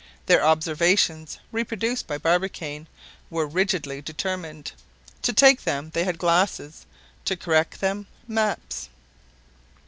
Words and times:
Their 0.25 0.43
observations, 0.43 1.37
reproduced 1.51 2.07
by 2.07 2.17
Barbicane, 2.17 2.87
were 3.29 3.45
rigidly 3.45 4.01
determined. 4.01 4.71
To 5.21 5.31
take 5.31 5.63
them, 5.63 5.91
they 5.93 6.05
had 6.05 6.17
glasses; 6.17 6.87
to 7.25 7.37
correct 7.37 7.81
them, 7.81 8.07
maps. 8.27 8.89